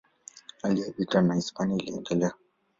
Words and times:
Hali 0.61 0.81
ya 0.81 0.91
vita 0.91 1.21
na 1.21 1.35
Hispania 1.35 1.77
iliendelea. 1.77 2.33